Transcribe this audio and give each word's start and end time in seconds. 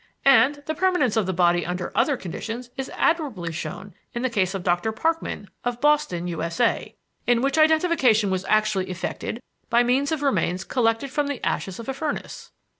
And 0.25 0.63
the 0.65 0.73
permanence 0.73 1.15
of 1.15 1.27
the 1.27 1.31
body 1.31 1.63
under 1.63 1.91
other 1.95 2.17
conditions 2.17 2.71
is 2.75 2.89
admirably 2.95 3.51
shown 3.53 3.93
in 4.15 4.23
the 4.23 4.31
case 4.31 4.55
of 4.55 4.63
Doctor 4.63 4.91
Parkman, 4.91 5.47
of 5.63 5.79
Boston, 5.79 6.25
U. 6.25 6.41
S. 6.41 6.59
A., 6.59 6.95
in 7.27 7.43
which 7.43 7.59
identification 7.59 8.31
was 8.31 8.43
actually 8.49 8.89
effected 8.89 9.39
by 9.69 9.83
means 9.83 10.11
of 10.11 10.23
remains 10.23 10.63
collected 10.63 11.11
from 11.11 11.27
the 11.27 11.39
ashes 11.45 11.77
of 11.77 11.87
a 11.87 11.93
furnace." 11.93 12.49